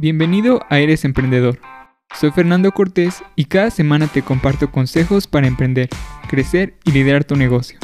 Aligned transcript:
Bienvenido 0.00 0.64
a 0.70 0.78
Eres 0.78 1.04
Emprendedor. 1.04 1.58
Soy 2.14 2.30
Fernando 2.30 2.70
Cortés 2.70 3.24
y 3.34 3.46
cada 3.46 3.72
semana 3.72 4.06
te 4.06 4.22
comparto 4.22 4.70
consejos 4.70 5.26
para 5.26 5.48
emprender, 5.48 5.88
crecer 6.28 6.74
y 6.84 6.92
liderar 6.92 7.24
tu 7.24 7.34
negocio. 7.34 7.80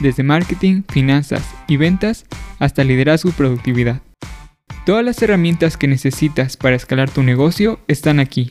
Desde 0.00 0.24
marketing, 0.24 0.82
finanzas 0.88 1.48
y 1.68 1.76
ventas 1.76 2.26
hasta 2.58 2.82
liderazgo 2.82 3.30
y 3.30 3.32
productividad. 3.34 4.02
Todas 4.84 5.04
las 5.04 5.22
herramientas 5.22 5.76
que 5.76 5.86
necesitas 5.86 6.56
para 6.56 6.74
escalar 6.74 7.08
tu 7.08 7.22
negocio 7.22 7.78
están 7.86 8.18
aquí. 8.18 8.48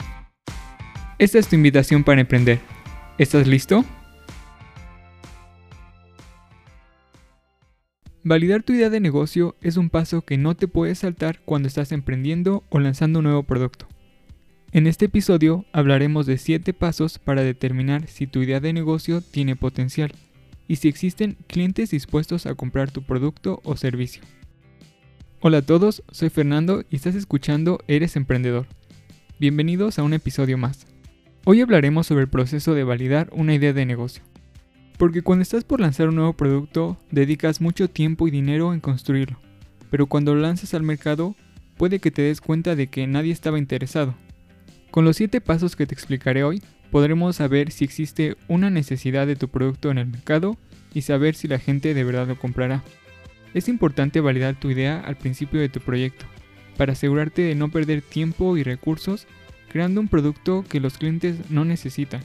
Esta 1.18 1.38
es 1.38 1.50
tu 1.50 1.58
invitación 1.58 2.06
para 2.06 2.22
emprender. 2.22 2.62
¿Estás 3.18 3.46
listo? 3.46 3.84
Validar 8.24 8.62
tu 8.62 8.74
idea 8.74 8.92
de 8.92 9.00
negocio 9.00 9.56
es 9.62 9.78
un 9.78 9.90
paso 9.90 10.22
que 10.22 10.38
no 10.38 10.56
te 10.56 10.68
puedes 10.68 11.00
saltar 11.00 11.40
cuando 11.44 11.68
estás 11.68 11.92
emprendiendo 11.92 12.64
o 12.70 12.80
lanzando 12.80 13.18
un 13.18 13.26
nuevo 13.26 13.42
producto. 13.42 13.88
En 14.72 14.86
este 14.86 15.06
episodio 15.06 15.66
hablaremos 15.74 16.28
de 16.28 16.38
7 16.38 16.72
pasos 16.74 17.18
para 17.18 17.42
determinar 17.42 18.08
si 18.08 18.28
tu 18.28 18.44
idea 18.44 18.60
de 18.60 18.74
negocio 18.74 19.22
tiene 19.22 19.56
potencial 19.56 20.14
y 20.68 20.76
si 20.76 20.88
existen 20.88 21.36
clientes 21.48 21.90
dispuestos 21.90 22.46
a 22.46 22.54
comprar 22.54 22.92
tu 22.92 23.02
producto 23.02 23.60
o 23.64 23.76
servicio. 23.76 24.22
Hola 25.40 25.58
a 25.58 25.62
todos, 25.64 26.04
soy 26.12 26.30
Fernando 26.30 26.84
y 26.92 26.98
estás 26.98 27.16
escuchando 27.16 27.80
Eres 27.88 28.16
Emprendedor. 28.16 28.68
Bienvenidos 29.40 29.98
a 29.98 30.04
un 30.04 30.14
episodio 30.14 30.60
más. 30.60 30.86
Hoy 31.44 31.62
hablaremos 31.62 32.06
sobre 32.06 32.22
el 32.22 32.30
proceso 32.30 32.76
de 32.76 32.84
validar 32.84 33.32
una 33.34 33.56
idea 33.56 33.74
de 33.74 33.88
negocio. 33.88 34.22
Porque 35.02 35.24
cuando 35.24 35.42
estás 35.42 35.64
por 35.64 35.82
lanzar 35.82 36.10
un 36.10 36.16
nuevo 36.18 36.34
producto, 36.34 36.96
dedicas 37.10 37.60
mucho 37.60 37.90
tiempo 37.90 38.28
y 38.28 38.30
dinero 38.30 38.72
en 38.72 38.80
construirlo. 38.80 39.40
Pero 39.90 40.06
cuando 40.06 40.36
lo 40.36 40.42
lanzas 40.42 40.76
al 40.76 40.84
mercado, 40.84 41.36
puede 41.76 41.98
que 41.98 42.12
te 42.12 42.22
des 42.22 42.40
cuenta 42.40 42.76
de 42.76 42.86
que 42.86 43.08
nadie 43.08 43.34
estaba 43.34 43.58
interesado. 43.58 44.14
Con 44.92 45.04
los 45.04 45.18
7 45.18 45.42
pasos 45.42 45.76
que 45.76 45.88
te 45.88 45.96
explicaré 45.96 46.44
hoy, 46.44 46.62
podremos 46.92 47.38
saber 47.38 47.72
si 47.72 47.84
existe 47.84 48.38
una 48.48 48.70
necesidad 48.70 49.26
de 49.26 49.36
tu 49.36 49.48
producto 49.48 49.90
en 49.90 49.98
el 49.98 50.06
mercado 50.06 50.56
y 50.94 51.02
saber 51.02 51.34
si 51.34 51.48
la 51.48 51.58
gente 51.58 51.96
de 51.96 52.04
verdad 52.04 52.28
lo 52.28 52.38
comprará. 52.38 52.84
Es 53.56 53.70
importante 53.70 54.22
validar 54.22 54.60
tu 54.60 54.70
idea 54.70 55.00
al 55.00 55.18
principio 55.18 55.60
de 55.60 55.70
tu 55.70 55.80
proyecto, 55.80 56.28
para 56.78 56.94
asegurarte 56.94 57.42
de 57.42 57.56
no 57.56 57.72
perder 57.72 58.04
tiempo 58.04 58.56
y 58.56 58.62
recursos 58.62 59.26
creando 59.68 60.00
un 60.00 60.10
producto 60.10 60.64
que 60.70 60.80
los 60.80 61.00
clientes 61.00 61.50
no 61.50 61.66
necesitan. 61.66 62.22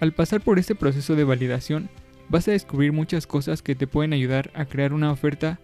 Al 0.00 0.12
pasar 0.12 0.40
por 0.40 0.58
este 0.58 0.74
proceso 0.74 1.16
de 1.16 1.24
validación, 1.24 1.88
vas 2.28 2.48
a 2.48 2.52
descubrir 2.52 2.92
muchas 2.92 3.26
cosas 3.26 3.62
que 3.62 3.74
te 3.74 3.86
pueden 3.86 4.12
ayudar 4.12 4.50
a 4.54 4.64
crear 4.64 4.92
una 4.92 5.12
oferta 5.12 5.60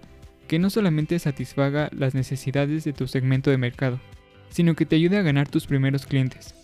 que 0.46 0.58
no 0.58 0.70
solamente 0.70 1.18
satisfaga 1.18 1.90
las 1.92 2.14
necesidades 2.14 2.84
de 2.84 2.92
tu 2.92 3.06
segmento 3.06 3.50
de 3.50 3.58
mercado, 3.58 4.00
sino 4.48 4.74
que 4.74 4.86
te 4.86 4.96
ayude 4.96 5.16
a 5.16 5.22
ganar 5.22 5.48
tus 5.48 5.66
primeros 5.66 6.06
clientes. 6.06 6.54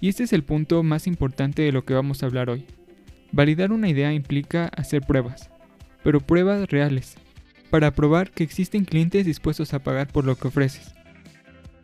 Y 0.00 0.08
este 0.08 0.24
es 0.24 0.32
el 0.32 0.42
punto 0.42 0.82
más 0.82 1.06
importante 1.06 1.62
de 1.62 1.72
lo 1.72 1.84
que 1.84 1.94
vamos 1.94 2.22
a 2.22 2.26
hablar 2.26 2.50
hoy. 2.50 2.66
Validar 3.30 3.72
una 3.72 3.88
idea 3.88 4.12
implica 4.12 4.66
hacer 4.76 5.02
pruebas, 5.02 5.50
pero 6.02 6.20
pruebas 6.20 6.68
reales, 6.68 7.14
para 7.70 7.92
probar 7.92 8.30
que 8.30 8.42
existen 8.44 8.84
clientes 8.84 9.24
dispuestos 9.24 9.72
a 9.72 9.78
pagar 9.78 10.08
por 10.08 10.24
lo 10.24 10.36
que 10.36 10.48
ofreces. 10.48 10.92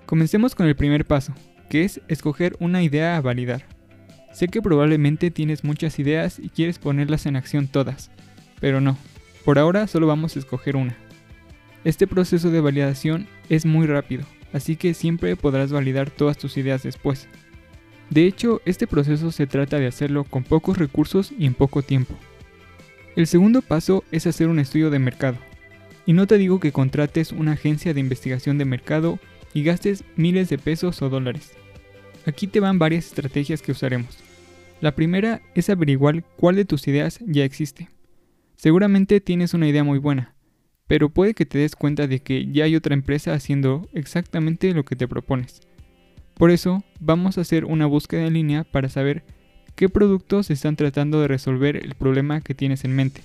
Comencemos 0.07 0.55
con 0.55 0.67
el 0.67 0.77
primer 0.77 1.07
paso, 1.07 1.33
que 1.71 1.85
es 1.85 2.01
escoger 2.09 2.57
una 2.61 2.83
idea 2.83 3.17
a 3.17 3.21
validar. 3.21 3.78
Sé 4.33 4.49
que 4.49 4.63
probablemente 4.63 5.31
tienes 5.31 5.65
muchas 5.65 5.99
ideas 5.99 6.39
y 6.39 6.49
quieres 6.49 6.79
ponerlas 6.79 7.27
en 7.27 7.37
acción 7.37 7.67
todas, 7.67 8.11
pero 8.61 8.81
no, 8.81 8.97
por 9.45 9.59
ahora 9.59 9.87
solo 9.87 10.07
vamos 10.07 10.37
a 10.37 10.39
escoger 10.39 10.77
una. 10.77 10.97
Este 11.85 12.07
proceso 12.07 12.51
de 12.51 12.61
validación 12.61 13.27
es 13.49 13.65
muy 13.65 13.87
rápido, 13.87 14.25
así 14.53 14.77
que 14.77 14.95
siempre 14.95 15.37
podrás 15.37 15.73
validar 15.73 16.11
todas 16.11 16.37
tus 16.37 16.57
ideas 16.57 16.83
después. 16.83 17.29
De 18.11 18.27
hecho, 18.27 18.61
este 18.65 18.87
proceso 18.87 19.31
se 19.33 19.47
trata 19.47 19.79
de 19.79 19.87
hacerlo 19.87 20.25
con 20.25 20.45
pocos 20.45 20.79
recursos 20.79 21.33
y 21.39 21.47
en 21.47 21.55
poco 21.55 21.83
tiempo. 21.83 22.15
El 23.17 23.27
segundo 23.27 23.63
paso 23.63 24.05
es 24.13 24.27
hacer 24.27 24.49
un 24.49 24.59
estudio 24.59 24.91
de 24.91 24.99
mercado. 24.99 25.37
Y 26.07 26.15
no 26.15 26.27
te 26.27 26.39
digo 26.39 26.59
que 26.59 26.73
contrates 26.73 27.33
una 27.33 27.53
agencia 27.53 27.93
de 27.93 28.01
investigación 28.01 28.57
de 28.57 28.65
mercado 28.65 29.19
y 29.53 29.63
gastes 29.63 30.05
miles 30.17 30.49
de 30.49 30.57
pesos 30.57 31.03
o 31.03 31.11
dólares. 31.11 31.53
Aquí 32.29 32.47
te 32.47 32.61
van 32.61 32.79
varias 32.79 33.07
estrategias 33.07 33.63
que 33.63 33.73
usaremos. 33.73 34.19
La 34.83 34.95
primera 34.95 35.41
es 35.55 35.71
averiguar 35.71 36.23
cuál 36.37 36.57
de 36.57 36.67
tus 36.67 36.87
ideas 36.87 37.21
ya 37.27 37.43
existe. 37.43 37.89
Seguramente 38.55 39.23
tienes 39.23 39.55
una 39.55 39.67
idea 39.67 39.83
muy 39.83 39.99
buena, 39.99 40.35
pero 40.87 41.09
puede 41.09 41.33
que 41.33 41.47
te 41.47 41.57
des 41.57 41.75
cuenta 41.75 42.07
de 42.07 42.21
que 42.21 42.47
ya 42.53 42.65
hay 42.65 42.77
otra 42.77 42.93
empresa 42.93 43.33
haciendo 43.33 43.89
exactamente 43.95 44.75
lo 44.75 44.85
que 44.85 44.95
te 44.95 45.09
propones. 45.09 45.63
Por 46.35 46.51
eso, 46.51 46.85
vamos 47.01 47.39
a 47.39 47.41
hacer 47.41 47.65
una 47.65 47.87
búsqueda 47.87 48.27
en 48.27 48.35
línea 48.35 48.65
para 48.65 48.91
saber 48.91 49.25
qué 49.75 49.89
productos 49.89 50.51
están 50.51 50.77
tratando 50.77 51.23
de 51.23 51.29
resolver 51.29 51.77
el 51.77 51.95
problema 51.95 52.43
que 52.43 52.55
tienes 52.55 52.85
en 52.85 52.95
mente, 52.95 53.23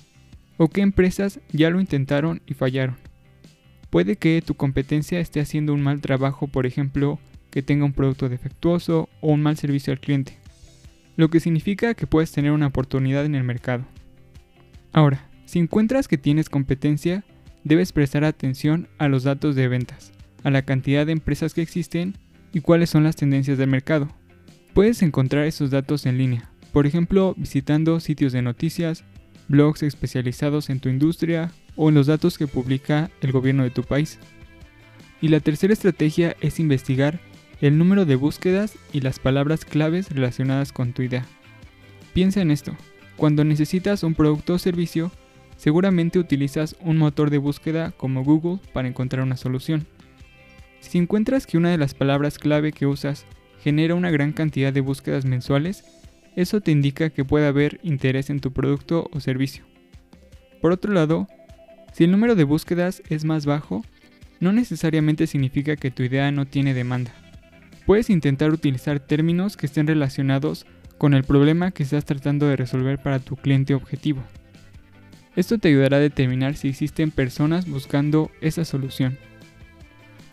o 0.55 0.69
qué 0.69 0.79
empresas 0.79 1.41
ya 1.51 1.69
lo 1.69 1.81
intentaron 1.81 2.41
y 2.45 2.53
fallaron. 2.53 2.95
Puede 3.89 4.15
que 4.15 4.41
tu 4.41 4.53
competencia 4.53 5.19
esté 5.19 5.41
haciendo 5.41 5.73
un 5.73 5.81
mal 5.81 5.99
trabajo, 5.99 6.47
por 6.47 6.65
ejemplo, 6.65 7.19
que 7.53 7.63
tenga 7.63 7.85
un 7.85 7.93
producto 7.93 8.27
defectuoso 8.27 9.07
o 9.21 9.31
un 9.31 9.41
mal 9.41 9.55
servicio 9.55 9.93
al 9.93 9.99
cliente 10.01 10.43
lo 11.15 11.29
que 11.29 11.39
significa 11.39 11.93
que 11.93 12.07
puedes 12.07 12.31
tener 12.31 12.51
una 12.51 12.67
oportunidad 12.67 13.25
en 13.25 13.35
el 13.35 13.43
mercado. 13.43 13.85
Ahora, 14.91 15.29
si 15.45 15.59
encuentras 15.59 16.07
que 16.07 16.17
tienes 16.17 16.49
competencia, 16.49 17.23
debes 17.63 17.91
prestar 17.91 18.23
atención 18.23 18.87
a 18.97 19.07
los 19.07 19.23
datos 19.23 19.55
de 19.55 19.67
ventas, 19.67 20.11
a 20.43 20.49
la 20.49 20.63
cantidad 20.63 21.05
de 21.05 21.11
empresas 21.11 21.53
que 21.53 21.61
existen 21.61 22.17
y 22.51 22.61
cuáles 22.61 22.89
son 22.89 23.03
las 23.03 23.15
tendencias 23.15 23.57
del 23.57 23.69
mercado. 23.69 24.09
Puedes 24.73 25.01
encontrar 25.01 25.45
esos 25.45 25.69
datos 25.69 26.05
en 26.05 26.17
línea, 26.17 26.49
por 26.71 26.87
ejemplo, 26.87 27.35
visitando 27.37 27.99
sitios 27.99 28.33
de 28.33 28.41
noticias, 28.41 29.03
blogs 29.47 29.83
especializados 29.83 30.69
en 30.69 30.79
tu 30.79 30.89
industria 30.89 31.51
o 31.75 31.89
en 31.89 31.95
los 31.95 32.07
datos 32.07 32.37
que 32.37 32.47
publica 32.47 33.11
el 33.21 33.31
gobierno 33.31 33.63
de 33.63 33.69
tu 33.69 33.83
país. 33.83 34.17
Y 35.21 35.27
la 35.27 35.39
tercera 35.39 35.73
estrategia 35.73 36.35
es 36.41 36.59
investigar 36.59 37.19
el 37.63 37.77
número 37.77 38.05
de 38.05 38.17
búsquedas 38.17 38.77
y 38.91 38.99
las 38.99 39.19
palabras 39.19 39.63
claves 39.63 40.09
relacionadas 40.09 40.73
con 40.73 40.91
tu 40.91 41.01
idea. 41.01 41.25
Piensa 42.13 42.41
en 42.41 42.51
esto, 42.51 42.75
cuando 43.15 43.45
necesitas 43.45 44.03
un 44.03 44.15
producto 44.15 44.55
o 44.55 44.59
servicio, 44.59 45.13
seguramente 45.55 46.19
utilizas 46.19 46.75
un 46.81 46.97
motor 46.97 47.29
de 47.29 47.37
búsqueda 47.37 47.93
como 47.95 48.25
Google 48.25 48.59
para 48.73 48.89
encontrar 48.89 49.23
una 49.23 49.37
solución. 49.37 49.87
Si 50.81 50.97
encuentras 50.97 51.47
que 51.47 51.57
una 51.57 51.71
de 51.71 51.77
las 51.77 51.93
palabras 51.93 52.37
clave 52.37 52.73
que 52.73 52.85
usas 52.85 53.25
genera 53.61 53.95
una 53.95 54.11
gran 54.11 54.33
cantidad 54.33 54.73
de 54.73 54.81
búsquedas 54.81 55.23
mensuales, 55.23 55.85
eso 56.35 56.59
te 56.59 56.71
indica 56.71 57.11
que 57.11 57.23
puede 57.23 57.47
haber 57.47 57.79
interés 57.81 58.29
en 58.29 58.41
tu 58.41 58.51
producto 58.51 59.09
o 59.13 59.21
servicio. 59.21 59.63
Por 60.59 60.73
otro 60.73 60.91
lado, 60.91 61.29
si 61.93 62.03
el 62.03 62.11
número 62.11 62.35
de 62.35 62.43
búsquedas 62.43 63.01
es 63.07 63.23
más 63.23 63.45
bajo, 63.45 63.85
no 64.41 64.51
necesariamente 64.51 65.27
significa 65.27 65.77
que 65.77 65.91
tu 65.91 66.03
idea 66.03 66.29
no 66.33 66.45
tiene 66.45 66.73
demanda. 66.73 67.22
Puedes 67.85 68.09
intentar 68.09 68.51
utilizar 68.51 68.99
términos 68.99 69.57
que 69.57 69.65
estén 69.65 69.87
relacionados 69.87 70.65
con 70.97 71.13
el 71.13 71.23
problema 71.23 71.71
que 71.71 71.83
estás 71.83 72.05
tratando 72.05 72.47
de 72.47 72.55
resolver 72.55 72.97
para 73.01 73.19
tu 73.19 73.35
cliente 73.35 73.73
objetivo. 73.73 74.23
Esto 75.35 75.57
te 75.57 75.67
ayudará 75.69 75.97
a 75.97 75.99
determinar 75.99 76.55
si 76.55 76.69
existen 76.69 77.11
personas 77.11 77.67
buscando 77.67 78.31
esa 78.39 78.63
solución. 78.63 79.17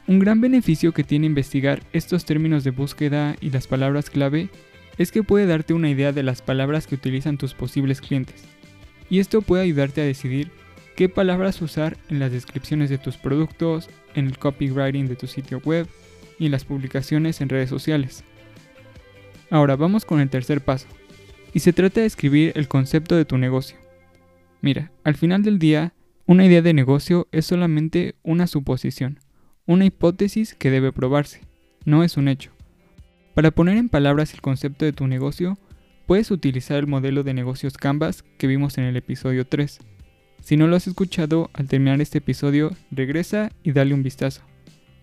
Un 0.06 0.18
gran 0.18 0.40
beneficio 0.40 0.92
que 0.92 1.04
tiene 1.04 1.26
investigar 1.26 1.82
estos 1.92 2.24
términos 2.24 2.64
de 2.64 2.70
búsqueda 2.70 3.36
y 3.40 3.50
las 3.50 3.66
palabras 3.66 4.10
clave 4.10 4.50
es 4.98 5.10
que 5.10 5.22
puede 5.22 5.46
darte 5.46 5.72
una 5.72 5.88
idea 5.88 6.12
de 6.12 6.22
las 6.22 6.42
palabras 6.42 6.86
que 6.86 6.96
utilizan 6.96 7.38
tus 7.38 7.54
posibles 7.54 8.00
clientes. 8.00 8.44
Y 9.08 9.18
esto 9.18 9.42
puede 9.42 9.62
ayudarte 9.62 10.02
a 10.02 10.04
decidir 10.04 10.50
qué 10.94 11.08
palabras 11.08 11.62
usar 11.62 11.96
en 12.10 12.18
las 12.18 12.30
descripciones 12.30 12.90
de 12.90 12.98
tus 12.98 13.16
productos, 13.16 13.88
en 14.14 14.26
el 14.26 14.38
copywriting 14.38 15.08
de 15.08 15.16
tu 15.16 15.26
sitio 15.26 15.60
web 15.64 15.88
y 16.40 16.48
las 16.48 16.64
publicaciones 16.64 17.40
en 17.40 17.50
redes 17.50 17.70
sociales. 17.70 18.24
Ahora 19.50 19.76
vamos 19.76 20.04
con 20.04 20.20
el 20.20 20.30
tercer 20.30 20.62
paso, 20.62 20.88
y 21.52 21.60
se 21.60 21.72
trata 21.72 22.00
de 22.00 22.06
escribir 22.06 22.52
el 22.56 22.66
concepto 22.66 23.14
de 23.14 23.24
tu 23.24 23.38
negocio. 23.38 23.76
Mira, 24.60 24.90
al 25.04 25.14
final 25.14 25.42
del 25.42 25.58
día, 25.58 25.92
una 26.26 26.46
idea 26.46 26.62
de 26.62 26.74
negocio 26.74 27.28
es 27.30 27.46
solamente 27.46 28.16
una 28.22 28.46
suposición, 28.46 29.20
una 29.66 29.84
hipótesis 29.84 30.54
que 30.54 30.70
debe 30.70 30.92
probarse, 30.92 31.42
no 31.84 32.02
es 32.02 32.16
un 32.16 32.26
hecho. 32.26 32.50
Para 33.34 33.50
poner 33.50 33.76
en 33.76 33.88
palabras 33.88 34.34
el 34.34 34.40
concepto 34.40 34.84
de 34.84 34.92
tu 34.92 35.06
negocio, 35.06 35.58
puedes 36.06 36.30
utilizar 36.30 36.78
el 36.78 36.86
modelo 36.86 37.22
de 37.22 37.34
negocios 37.34 37.76
Canvas 37.76 38.24
que 38.38 38.46
vimos 38.46 38.78
en 38.78 38.84
el 38.84 38.96
episodio 38.96 39.46
3. 39.46 39.78
Si 40.42 40.56
no 40.56 40.66
lo 40.66 40.76
has 40.76 40.86
escuchado, 40.86 41.50
al 41.52 41.68
terminar 41.68 42.00
este 42.00 42.18
episodio, 42.18 42.74
regresa 42.90 43.52
y 43.62 43.72
dale 43.72 43.94
un 43.94 44.02
vistazo. 44.02 44.42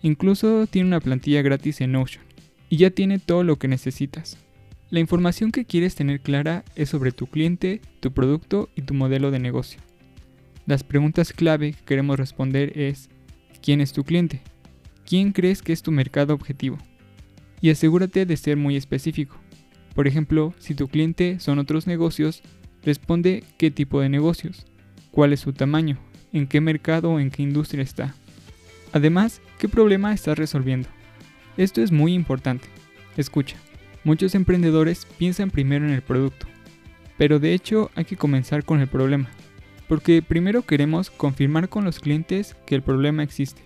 Incluso 0.02 0.66
tiene 0.66 0.88
una 0.88 1.00
plantilla 1.00 1.42
gratis 1.42 1.80
en 1.80 1.92
Notion 1.92 2.24
y 2.68 2.76
ya 2.76 2.90
tiene 2.90 3.18
todo 3.18 3.44
lo 3.44 3.56
que 3.56 3.68
necesitas. 3.68 4.38
La 4.90 5.00
información 5.00 5.52
que 5.52 5.64
quieres 5.64 5.94
tener 5.94 6.20
clara 6.20 6.64
es 6.76 6.88
sobre 6.88 7.12
tu 7.12 7.26
cliente, 7.26 7.80
tu 8.00 8.12
producto 8.12 8.70
y 8.74 8.82
tu 8.82 8.94
modelo 8.94 9.30
de 9.30 9.38
negocio. 9.38 9.80
Las 10.66 10.84
preguntas 10.84 11.32
clave 11.32 11.72
que 11.72 11.84
queremos 11.84 12.18
responder 12.18 12.78
es 12.78 13.10
¿quién 13.60 13.80
es 13.80 13.92
tu 13.92 14.04
cliente? 14.04 14.42
quién 15.08 15.32
crees 15.32 15.62
que 15.62 15.72
es 15.72 15.82
tu 15.82 15.90
mercado 15.90 16.34
objetivo. 16.34 16.76
Y 17.62 17.70
asegúrate 17.70 18.26
de 18.26 18.36
ser 18.36 18.58
muy 18.58 18.76
específico. 18.76 19.38
Por 19.94 20.06
ejemplo, 20.06 20.52
si 20.58 20.74
tu 20.74 20.88
cliente 20.88 21.40
son 21.40 21.58
otros 21.58 21.86
negocios, 21.86 22.42
responde 22.84 23.42
qué 23.56 23.70
tipo 23.70 24.02
de 24.02 24.10
negocios, 24.10 24.66
cuál 25.10 25.32
es 25.32 25.40
su 25.40 25.54
tamaño, 25.54 25.98
en 26.34 26.46
qué 26.46 26.60
mercado 26.60 27.12
o 27.12 27.20
en 27.20 27.30
qué 27.30 27.42
industria 27.42 27.82
está. 27.82 28.14
Además, 28.92 29.40
qué 29.58 29.68
problema 29.68 30.12
estás 30.12 30.38
resolviendo. 30.38 30.88
Esto 31.56 31.82
es 31.82 31.92
muy 31.92 32.14
importante. 32.14 32.68
Escucha, 33.16 33.56
muchos 34.04 34.34
emprendedores 34.34 35.06
piensan 35.18 35.50
primero 35.50 35.84
en 35.84 35.92
el 35.92 36.02
producto, 36.02 36.46
pero 37.16 37.40
de 37.40 37.52
hecho 37.52 37.90
hay 37.96 38.04
que 38.04 38.16
comenzar 38.16 38.64
con 38.64 38.80
el 38.80 38.86
problema, 38.86 39.28
porque 39.88 40.22
primero 40.22 40.62
queremos 40.62 41.10
confirmar 41.10 41.68
con 41.68 41.84
los 41.84 41.98
clientes 41.98 42.56
que 42.64 42.76
el 42.76 42.82
problema 42.82 43.24
existe, 43.24 43.62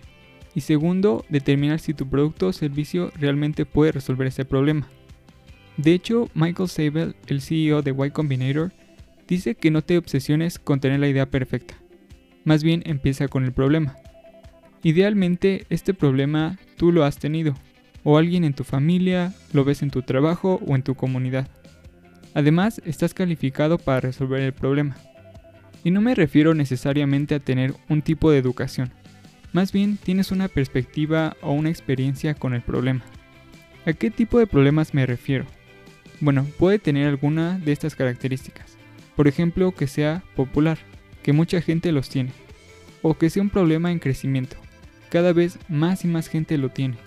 y 0.55 0.61
segundo, 0.61 1.25
determinar 1.29 1.79
si 1.79 1.93
tu 1.93 2.09
producto 2.09 2.47
o 2.47 2.53
servicio 2.53 3.11
realmente 3.19 3.65
puede 3.65 3.91
resolver 3.91 4.27
ese 4.27 4.45
problema. 4.45 4.87
De 5.77 5.93
hecho, 5.93 6.29
Michael 6.35 6.69
Sabel, 6.69 7.15
el 7.27 7.41
CEO 7.41 7.81
de 7.81 7.95
Y 8.05 8.11
Combinator, 8.11 8.71
dice 9.27 9.55
que 9.55 9.71
no 9.71 9.81
te 9.81 9.97
obsesiones 9.97 10.59
con 10.59 10.79
tener 10.79 10.99
la 10.99 11.07
idea 11.07 11.27
perfecta. 11.27 11.75
Más 12.43 12.63
bien 12.63 12.83
empieza 12.85 13.27
con 13.27 13.43
el 13.45 13.53
problema. 13.53 13.95
Idealmente 14.83 15.65
este 15.69 15.93
problema 15.93 16.59
tú 16.77 16.91
lo 16.91 17.03
has 17.03 17.17
tenido, 17.17 17.55
o 18.03 18.17
alguien 18.17 18.43
en 18.43 18.53
tu 18.53 18.63
familia, 18.63 19.33
lo 19.53 19.63
ves 19.63 19.81
en 19.81 19.89
tu 19.89 20.01
trabajo 20.01 20.59
o 20.67 20.75
en 20.75 20.83
tu 20.83 20.95
comunidad. 20.95 21.47
Además, 22.33 22.81
estás 22.85 23.13
calificado 23.13 23.77
para 23.77 24.01
resolver 24.01 24.41
el 24.41 24.53
problema. 24.53 24.97
Y 25.83 25.91
no 25.91 26.01
me 26.01 26.15
refiero 26.15 26.53
necesariamente 26.53 27.35
a 27.35 27.39
tener 27.39 27.73
un 27.89 28.01
tipo 28.01 28.29
de 28.29 28.37
educación, 28.37 28.91
más 29.53 29.71
bien 29.71 29.97
tienes 29.97 30.31
una 30.31 30.47
perspectiva 30.47 31.37
o 31.41 31.51
una 31.51 31.69
experiencia 31.69 32.33
con 32.33 32.55
el 32.55 32.63
problema. 32.63 33.03
¿A 33.85 33.93
qué 33.93 34.09
tipo 34.09 34.39
de 34.39 34.47
problemas 34.47 34.95
me 34.95 35.05
refiero? 35.05 35.45
Bueno, 36.21 36.47
puede 36.57 36.79
tener 36.79 37.07
alguna 37.07 37.59
de 37.59 37.71
estas 37.71 37.95
características. 37.95 38.77
Por 39.15 39.27
ejemplo, 39.27 39.71
que 39.71 39.85
sea 39.85 40.23
popular, 40.35 40.79
que 41.21 41.33
mucha 41.33 41.61
gente 41.61 41.91
los 41.91 42.09
tiene. 42.09 42.31
O 43.03 43.13
que 43.13 43.29
sea 43.29 43.43
un 43.43 43.51
problema 43.51 43.91
en 43.91 43.99
crecimiento. 43.99 44.57
Cada 45.13 45.31
vez 45.31 45.59
más 45.69 46.03
y 46.05 46.07
más 46.07 46.27
gente 46.27 46.57
lo 46.57 46.69
tiene. 46.69 46.97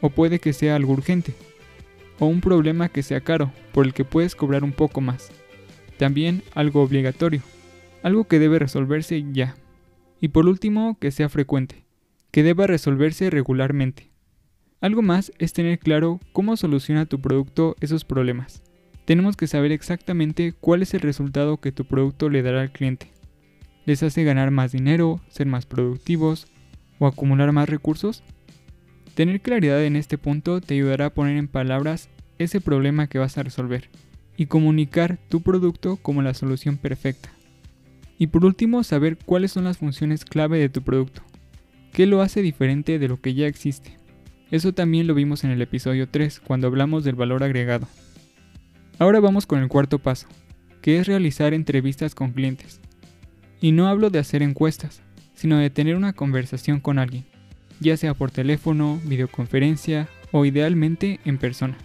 O 0.00 0.10
puede 0.10 0.38
que 0.38 0.52
sea 0.52 0.76
algo 0.76 0.92
urgente. 0.92 1.34
O 2.20 2.26
un 2.26 2.40
problema 2.40 2.88
que 2.88 3.02
sea 3.02 3.20
caro, 3.20 3.50
por 3.72 3.84
el 3.84 3.94
que 3.94 4.04
puedes 4.04 4.36
cobrar 4.36 4.62
un 4.62 4.70
poco 4.70 5.00
más. 5.00 5.32
También 5.98 6.44
algo 6.54 6.80
obligatorio. 6.80 7.42
Algo 8.04 8.28
que 8.28 8.38
debe 8.38 8.60
resolverse 8.60 9.24
ya. 9.32 9.56
Y 10.20 10.28
por 10.28 10.46
último, 10.46 10.96
que 11.00 11.10
sea 11.10 11.28
frecuente. 11.28 11.84
Que 12.30 12.44
deba 12.44 12.68
resolverse 12.68 13.28
regularmente. 13.28 14.12
Algo 14.80 15.02
más 15.02 15.32
es 15.40 15.52
tener 15.52 15.80
claro 15.80 16.20
cómo 16.32 16.56
soluciona 16.56 17.06
tu 17.06 17.20
producto 17.20 17.74
esos 17.80 18.04
problemas 18.04 18.62
tenemos 19.04 19.36
que 19.36 19.48
saber 19.48 19.72
exactamente 19.72 20.52
cuál 20.52 20.82
es 20.82 20.94
el 20.94 21.00
resultado 21.00 21.58
que 21.58 21.72
tu 21.72 21.84
producto 21.84 22.28
le 22.28 22.42
dará 22.42 22.60
al 22.60 22.70
cliente. 22.70 23.10
¿Les 23.84 24.02
hace 24.04 24.22
ganar 24.22 24.52
más 24.52 24.70
dinero, 24.70 25.20
ser 25.28 25.48
más 25.48 25.66
productivos 25.66 26.46
o 27.02 27.06
acumular 27.08 27.50
más 27.50 27.68
recursos? 27.68 28.22
Tener 29.14 29.40
claridad 29.40 29.84
en 29.84 29.96
este 29.96 30.18
punto 30.18 30.60
te 30.60 30.74
ayudará 30.74 31.06
a 31.06 31.14
poner 31.14 31.36
en 31.36 31.48
palabras 31.48 32.08
ese 32.38 32.60
problema 32.60 33.08
que 33.08 33.18
vas 33.18 33.36
a 33.36 33.42
resolver 33.42 33.90
y 34.36 34.46
comunicar 34.46 35.18
tu 35.28 35.42
producto 35.42 35.96
como 35.96 36.22
la 36.22 36.32
solución 36.32 36.76
perfecta. 36.76 37.30
Y 38.18 38.28
por 38.28 38.44
último, 38.44 38.84
saber 38.84 39.18
cuáles 39.18 39.50
son 39.50 39.64
las 39.64 39.78
funciones 39.78 40.24
clave 40.24 40.60
de 40.60 40.68
tu 40.68 40.82
producto. 40.82 41.22
¿Qué 41.92 42.06
lo 42.06 42.22
hace 42.22 42.40
diferente 42.40 43.00
de 43.00 43.08
lo 43.08 43.20
que 43.20 43.34
ya 43.34 43.48
existe? 43.48 43.96
Eso 44.52 44.72
también 44.72 45.08
lo 45.08 45.14
vimos 45.14 45.42
en 45.42 45.50
el 45.50 45.60
episodio 45.60 46.08
3 46.08 46.38
cuando 46.38 46.68
hablamos 46.68 47.02
del 47.02 47.16
valor 47.16 47.42
agregado. 47.42 47.88
Ahora 49.00 49.18
vamos 49.18 49.46
con 49.46 49.60
el 49.60 49.68
cuarto 49.68 49.98
paso, 49.98 50.28
que 50.82 50.98
es 50.98 51.08
realizar 51.08 51.52
entrevistas 51.52 52.14
con 52.14 52.30
clientes. 52.30 52.80
Y 53.60 53.72
no 53.72 53.88
hablo 53.88 54.08
de 54.08 54.20
hacer 54.20 54.42
encuestas, 54.42 55.02
sino 55.42 55.58
de 55.58 55.70
tener 55.70 55.96
una 55.96 56.12
conversación 56.12 56.78
con 56.78 57.00
alguien, 57.00 57.24
ya 57.80 57.96
sea 57.96 58.14
por 58.14 58.30
teléfono, 58.30 59.00
videoconferencia 59.02 60.08
o 60.30 60.44
idealmente 60.44 61.18
en 61.24 61.36
persona. 61.36 61.76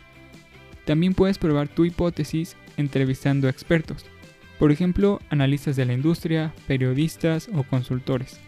También 0.86 1.16
puedes 1.16 1.40
probar 1.40 1.68
tu 1.68 1.84
hipótesis 1.84 2.56
entrevistando 2.78 3.50
expertos, 3.50 4.06
por 4.60 4.72
ejemplo, 4.72 5.20
analistas 5.32 5.76
de 5.76 5.86
la 5.86 5.94
industria, 5.94 6.54
periodistas 6.68 7.50
o 7.52 7.64
consultores. 7.64 8.40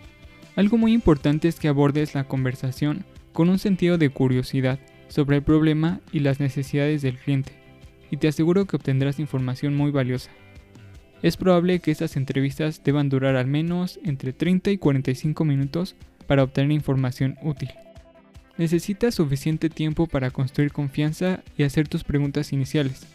Algo 0.56 0.78
muy 0.78 0.94
importante 0.94 1.48
es 1.48 1.60
que 1.60 1.70
abordes 1.70 2.14
la 2.14 2.26
conversación 2.26 3.04
con 3.34 3.50
un 3.50 3.58
sentido 3.58 3.98
de 3.98 4.12
curiosidad 4.12 4.78
sobre 5.08 5.38
el 5.38 5.42
problema 5.42 6.02
y 6.12 6.20
las 6.20 6.40
necesidades 6.40 7.02
del 7.02 7.18
cliente 7.18 7.54
y 8.12 8.18
te 8.18 8.28
aseguro 8.28 8.66
que 8.66 8.76
obtendrás 8.76 9.18
información 9.18 9.76
muy 9.76 9.90
valiosa. 9.90 10.30
Es 11.22 11.38
probable 11.38 11.80
que 11.80 11.92
estas 11.92 12.16
entrevistas 12.16 12.82
deban 12.84 13.10
durar 13.10 13.36
al 13.36 13.48
menos 13.48 14.00
entre 14.04 14.34
30 14.34 14.72
y 14.72 14.78
45 14.78 15.46
minutos 15.46 15.96
para 16.28 16.44
obtener 16.44 16.72
información 16.72 17.38
útil. 17.42 17.70
Necesitas 18.58 19.16
suficiente 19.16 19.70
tiempo 19.70 20.08
para 20.08 20.32
construir 20.32 20.72
confianza 20.72 21.42
y 21.58 21.64
hacer 21.64 21.88
tus 21.88 22.04
preguntas 22.04 22.54
iniciales, 22.54 23.06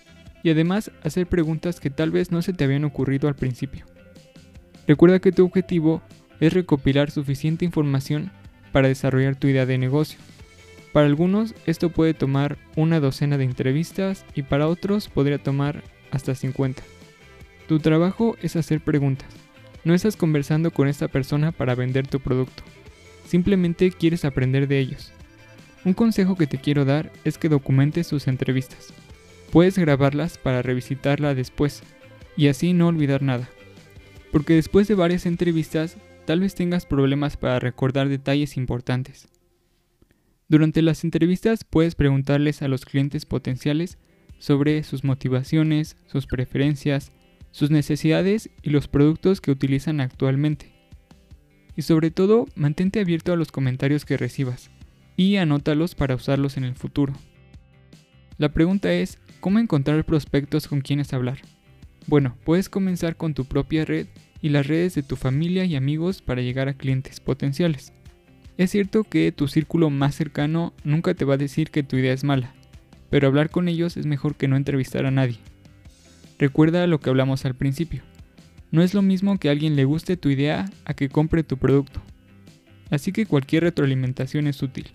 y 0.42 0.50
además 0.50 0.90
hacer 1.02 1.26
preguntas 1.26 1.80
que 1.80 1.90
tal 1.90 2.10
vez 2.10 2.30
no 2.30 2.42
se 2.42 2.52
te 2.52 2.64
habían 2.64 2.84
ocurrido 2.84 3.28
al 3.28 3.36
principio. 3.36 3.84
Recuerda 4.86 5.18
que 5.18 5.32
tu 5.32 5.44
objetivo 5.44 6.02
es 6.40 6.52
recopilar 6.52 7.10
suficiente 7.10 7.64
información 7.64 8.30
para 8.72 8.88
desarrollar 8.88 9.36
tu 9.36 9.46
idea 9.46 9.66
de 9.66 9.78
negocio 9.78 10.18
para 10.94 11.06
algunos 11.06 11.56
esto 11.66 11.90
puede 11.90 12.14
tomar 12.14 12.56
una 12.76 13.00
docena 13.00 13.36
de 13.36 13.42
entrevistas 13.42 14.24
y 14.36 14.42
para 14.42 14.68
otros 14.68 15.08
podría 15.08 15.38
tomar 15.38 15.82
hasta 16.12 16.36
50. 16.36 16.84
Tu 17.68 17.78
trabajo 17.78 18.36
es 18.42 18.56
hacer 18.56 18.80
preguntas. 18.80 19.28
No 19.84 19.94
estás 19.94 20.16
conversando 20.16 20.70
con 20.70 20.88
esta 20.88 21.08
persona 21.08 21.52
para 21.52 21.74
vender 21.74 22.06
tu 22.06 22.20
producto. 22.20 22.62
Simplemente 23.26 23.90
quieres 23.90 24.24
aprender 24.24 24.68
de 24.68 24.78
ellos. 24.78 25.12
Un 25.84 25.94
consejo 25.94 26.36
que 26.36 26.46
te 26.46 26.58
quiero 26.58 26.84
dar 26.84 27.10
es 27.24 27.38
que 27.38 27.48
documentes 27.48 28.06
sus 28.06 28.28
entrevistas. 28.28 28.92
Puedes 29.50 29.78
grabarlas 29.78 30.38
para 30.38 30.62
revisitarla 30.62 31.34
después 31.34 31.82
y 32.36 32.48
así 32.48 32.72
no 32.72 32.88
olvidar 32.88 33.22
nada. 33.22 33.48
Porque 34.32 34.54
después 34.54 34.88
de 34.88 34.94
varias 34.94 35.26
entrevistas 35.26 35.96
tal 36.26 36.40
vez 36.40 36.54
tengas 36.54 36.86
problemas 36.86 37.36
para 37.36 37.58
recordar 37.60 38.08
detalles 38.08 38.56
importantes. 38.56 39.28
Durante 40.48 40.82
las 40.82 41.04
entrevistas 41.04 41.64
puedes 41.64 41.94
preguntarles 41.94 42.62
a 42.62 42.68
los 42.68 42.84
clientes 42.84 43.24
potenciales 43.26 43.98
sobre 44.38 44.82
sus 44.82 45.04
motivaciones, 45.04 45.96
sus 46.06 46.26
preferencias, 46.26 47.12
sus 47.54 47.70
necesidades 47.70 48.50
y 48.62 48.70
los 48.70 48.88
productos 48.88 49.40
que 49.40 49.52
utilizan 49.52 50.00
actualmente. 50.00 50.72
Y 51.76 51.82
sobre 51.82 52.10
todo, 52.10 52.46
mantente 52.56 52.98
abierto 52.98 53.32
a 53.32 53.36
los 53.36 53.52
comentarios 53.52 54.04
que 54.04 54.16
recibas 54.16 54.72
y 55.16 55.36
anótalos 55.36 55.94
para 55.94 56.16
usarlos 56.16 56.56
en 56.56 56.64
el 56.64 56.74
futuro. 56.74 57.12
La 58.38 58.48
pregunta 58.48 58.92
es, 58.92 59.20
¿cómo 59.38 59.60
encontrar 59.60 60.04
prospectos 60.04 60.66
con 60.66 60.80
quienes 60.80 61.12
hablar? 61.12 61.42
Bueno, 62.08 62.36
puedes 62.42 62.68
comenzar 62.68 63.14
con 63.14 63.34
tu 63.34 63.44
propia 63.44 63.84
red 63.84 64.08
y 64.42 64.48
las 64.48 64.66
redes 64.66 64.96
de 64.96 65.04
tu 65.04 65.14
familia 65.14 65.64
y 65.64 65.76
amigos 65.76 66.22
para 66.22 66.42
llegar 66.42 66.68
a 66.68 66.74
clientes 66.74 67.20
potenciales. 67.20 67.92
Es 68.58 68.72
cierto 68.72 69.04
que 69.04 69.30
tu 69.30 69.46
círculo 69.46 69.90
más 69.90 70.16
cercano 70.16 70.72
nunca 70.82 71.14
te 71.14 71.24
va 71.24 71.34
a 71.34 71.38
decir 71.38 71.70
que 71.70 71.84
tu 71.84 71.96
idea 71.98 72.14
es 72.14 72.24
mala, 72.24 72.52
pero 73.10 73.28
hablar 73.28 73.50
con 73.50 73.68
ellos 73.68 73.96
es 73.96 74.06
mejor 74.06 74.34
que 74.34 74.48
no 74.48 74.56
entrevistar 74.56 75.06
a 75.06 75.12
nadie. 75.12 75.38
Recuerda 76.44 76.86
lo 76.86 77.00
que 77.00 77.08
hablamos 77.08 77.46
al 77.46 77.54
principio. 77.54 78.02
No 78.70 78.82
es 78.82 78.92
lo 78.92 79.00
mismo 79.00 79.38
que 79.38 79.48
a 79.48 79.52
alguien 79.52 79.76
le 79.76 79.86
guste 79.86 80.18
tu 80.18 80.28
idea 80.28 80.70
a 80.84 80.92
que 80.92 81.08
compre 81.08 81.42
tu 81.42 81.56
producto. 81.56 82.02
Así 82.90 83.12
que 83.12 83.24
cualquier 83.24 83.62
retroalimentación 83.62 84.46
es 84.46 84.62
útil. 84.62 84.88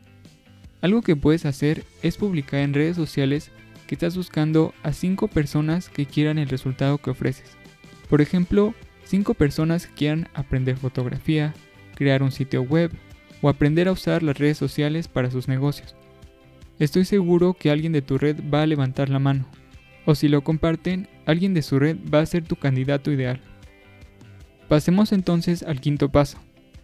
Algo 0.82 1.02
que 1.02 1.16
puedes 1.16 1.48
hacer 1.48 1.86
es 2.04 2.18
publicar 2.18 2.60
en 2.60 2.76
redes 2.76 2.96
sociales 2.96 3.50
que 3.88 3.96
estás 3.96 4.16
buscando 4.16 4.76
a 4.84 4.94
5 4.94 5.28
personas 5.30 5.90
que 5.90 6.06
quieran 6.06 6.38
el 6.38 6.50
resultado 6.50 7.00
que 7.00 7.10
ofreces. 7.10 7.58
Por 8.12 8.22
ejemplo, 8.22 8.76
5 9.06 9.34
personas 9.34 9.88
que 9.88 9.96
quieran 9.96 10.28
aprender 10.36 10.78
fotografía, 10.78 11.56
crear 11.96 12.22
un 12.22 12.32
sitio 12.32 12.62
web, 12.62 12.92
o 13.42 13.50
aprender 13.50 13.88
a 13.88 13.94
usar 13.94 14.22
las 14.22 14.38
redes 14.38 14.60
sociales 14.60 15.08
para 15.08 15.32
sus 15.32 15.48
negocios. 15.48 15.96
Estoy 16.78 17.06
seguro 17.06 17.56
que 17.56 17.72
alguien 17.72 17.92
de 17.92 18.04
tu 18.04 18.20
red 18.20 18.38
va 18.54 18.62
a 18.62 18.68
levantar 18.68 19.10
la 19.10 19.18
mano, 19.18 19.48
o 20.10 20.16
si 20.16 20.28
lo 20.28 20.44
comparten, 20.44 21.08
alguien 21.28 21.54
de 21.54 21.62
su 21.62 21.78
red 21.78 21.96
va 22.12 22.22
a 22.22 22.26
ser 22.26 22.44
tu 22.44 22.56
candidato 22.56 23.12
ideal. 23.12 23.40
Pasemos 24.68 25.12
entonces 25.12 25.62
al 25.62 25.82
quinto 25.82 26.10
paso. 26.10 26.40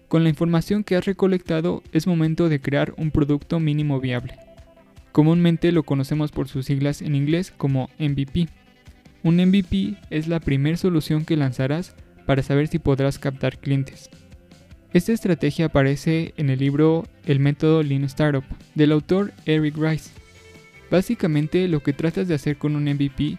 Con 0.08 0.22
la 0.24 0.30
información 0.30 0.84
que 0.84 0.96
has 0.96 1.06
recolectado 1.06 1.82
es 1.92 2.06
momento 2.06 2.50
de 2.50 2.62
crear 2.62 2.94
un 2.98 3.10
producto 3.10 3.60
mínimo 3.60 4.00
viable. 4.00 4.38
Comúnmente 5.12 5.72
lo 5.72 5.82
conocemos 5.82 6.32
por 6.32 6.48
sus 6.48 6.68
siglas 6.68 7.02
en 7.02 7.16
inglés 7.16 7.52
como 7.58 7.90
MVP. 7.98 8.48
Un 9.24 9.38
MVP 9.38 9.96
es 10.12 10.28
la 10.28 10.40
primera 10.40 10.78
solución 10.78 11.26
que 11.26 11.36
lanzarás 11.36 11.96
para 12.28 12.44
saber 12.44 12.68
si 12.68 12.78
podrás 12.78 13.18
captar 13.18 13.58
clientes. 13.58 14.12
Esta 14.94 15.14
estrategia 15.14 15.66
aparece 15.66 16.36
en 16.38 16.52
el 16.52 16.60
libro 16.60 17.08
El 17.26 17.40
método 17.40 17.82
Lean 17.82 18.04
Startup 18.04 18.44
del 18.76 18.92
autor 18.92 19.34
Eric 19.48 19.78
Rice. 19.78 20.12
Básicamente 20.90 21.68
lo 21.68 21.82
que 21.82 21.94
tratas 21.94 22.28
de 22.28 22.36
hacer 22.36 22.58
con 22.58 22.76
un 22.76 22.86
MVP 22.86 23.38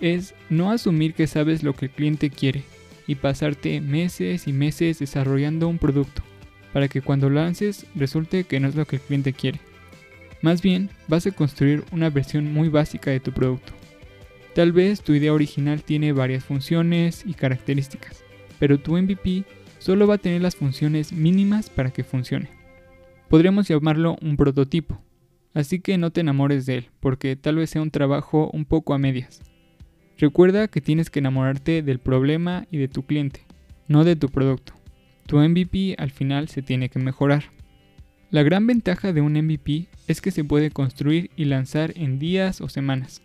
es 0.00 0.34
no 0.50 0.70
asumir 0.70 1.14
que 1.14 1.26
sabes 1.26 1.62
lo 1.62 1.74
que 1.74 1.86
el 1.86 1.92
cliente 1.92 2.30
quiere 2.30 2.62
y 3.06 3.14
pasarte 3.14 3.80
meses 3.80 4.46
y 4.46 4.52
meses 4.52 4.98
desarrollando 4.98 5.68
un 5.68 5.78
producto 5.78 6.22
para 6.72 6.88
que 6.88 7.00
cuando 7.02 7.28
lo 7.28 7.36
lances 7.36 7.86
resulte 7.94 8.44
que 8.44 8.60
no 8.60 8.68
es 8.68 8.74
lo 8.74 8.86
que 8.86 8.96
el 8.96 9.02
cliente 9.02 9.32
quiere. 9.32 9.60
Más 10.42 10.62
bien, 10.62 10.90
vas 11.08 11.26
a 11.26 11.32
construir 11.32 11.84
una 11.90 12.10
versión 12.10 12.52
muy 12.52 12.68
básica 12.68 13.10
de 13.10 13.20
tu 13.20 13.32
producto. 13.32 13.72
Tal 14.54 14.72
vez 14.72 15.00
tu 15.00 15.12
idea 15.14 15.32
original 15.32 15.82
tiene 15.82 16.12
varias 16.12 16.44
funciones 16.44 17.24
y 17.26 17.34
características, 17.34 18.22
pero 18.58 18.78
tu 18.78 18.96
MVP 18.96 19.44
solo 19.78 20.06
va 20.06 20.14
a 20.14 20.18
tener 20.18 20.42
las 20.42 20.56
funciones 20.56 21.12
mínimas 21.12 21.70
para 21.70 21.90
que 21.90 22.04
funcione. 22.04 22.48
Podríamos 23.28 23.68
llamarlo 23.68 24.16
un 24.20 24.36
prototipo, 24.36 25.00
así 25.58 25.80
que 25.80 25.98
no 25.98 26.12
te 26.12 26.20
enamores 26.20 26.66
de 26.66 26.76
él, 26.76 26.90
porque 27.00 27.34
tal 27.34 27.56
vez 27.56 27.70
sea 27.70 27.82
un 27.82 27.90
trabajo 27.90 28.48
un 28.52 28.64
poco 28.64 28.94
a 28.94 28.98
medias. 28.98 29.42
Recuerda 30.16 30.68
que 30.68 30.80
tienes 30.80 31.10
que 31.10 31.18
enamorarte 31.18 31.82
del 31.82 31.98
problema 31.98 32.68
y 32.70 32.78
de 32.78 32.86
tu 32.86 33.02
cliente, 33.02 33.44
no 33.88 34.04
de 34.04 34.14
tu 34.14 34.28
producto. 34.28 34.72
Tu 35.26 35.36
MVP 35.36 35.96
al 35.98 36.12
final 36.12 36.46
se 36.48 36.62
tiene 36.62 36.88
que 36.88 37.00
mejorar. 37.00 37.46
La 38.30 38.44
gran 38.44 38.68
ventaja 38.68 39.12
de 39.12 39.20
un 39.20 39.32
MVP 39.32 39.88
es 40.06 40.20
que 40.20 40.30
se 40.30 40.44
puede 40.44 40.70
construir 40.70 41.32
y 41.34 41.46
lanzar 41.46 41.92
en 41.96 42.20
días 42.20 42.60
o 42.60 42.68
semanas. 42.68 43.20